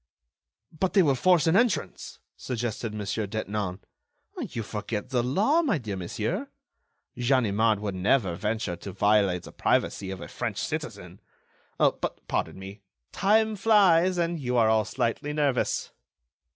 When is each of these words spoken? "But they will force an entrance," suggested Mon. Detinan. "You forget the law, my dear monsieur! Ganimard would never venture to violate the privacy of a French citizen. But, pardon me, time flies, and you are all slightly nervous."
"But 0.71 0.93
they 0.93 1.03
will 1.03 1.13
force 1.13 1.45
an 1.45 1.55
entrance," 1.55 2.17
suggested 2.35 2.91
Mon. 2.91 3.05
Detinan. 3.05 3.79
"You 4.49 4.63
forget 4.63 5.09
the 5.11 5.21
law, 5.21 5.61
my 5.61 5.77
dear 5.77 5.95
monsieur! 5.95 6.49
Ganimard 7.15 7.79
would 7.81 7.93
never 7.93 8.33
venture 8.33 8.75
to 8.77 8.93
violate 8.93 9.43
the 9.43 9.51
privacy 9.51 10.09
of 10.09 10.19
a 10.19 10.27
French 10.27 10.57
citizen. 10.57 11.19
But, 11.77 12.27
pardon 12.27 12.57
me, 12.57 12.81
time 13.11 13.55
flies, 13.55 14.17
and 14.17 14.39
you 14.39 14.57
are 14.57 14.69
all 14.69 14.85
slightly 14.85 15.33
nervous." 15.33 15.91